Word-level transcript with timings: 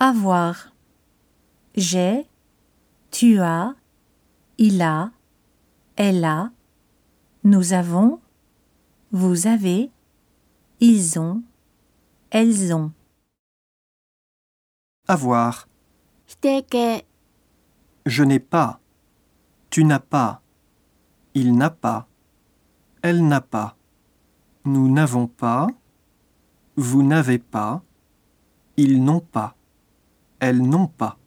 avoir. 0.00 0.72
J'ai, 1.76 2.26
tu 3.10 3.38
as, 3.38 3.74
il 4.56 4.80
a, 4.82 5.12
elle 5.96 6.24
a, 6.24 6.50
nous 7.44 7.74
avons, 7.74 8.20
vous 9.12 9.46
avez, 9.46 9.90
ils 10.80 11.18
ont, 11.18 11.42
elles 12.30 12.74
ont. 12.74 12.92
Avoir. 15.06 15.68
Je 18.06 18.22
n'ai 18.22 18.40
pas. 18.40 18.80
Tu 19.68 19.84
n'as 19.84 20.00
pas. 20.00 20.40
Il 21.34 21.56
n'a 21.56 21.70
pas. 21.70 22.08
Elle 23.02 23.26
n'a 23.28 23.40
pas. 23.40 23.76
Nous 24.64 24.90
n'avons 24.90 25.26
pas. 25.26 25.66
Vous 26.76 27.02
n'avez 27.02 27.38
pas. 27.38 27.82
Ils 28.76 29.02
n'ont 29.04 29.20
pas. 29.20 29.56
Elles 30.40 30.60
n'ont 30.62 30.88
pas. 30.88 31.19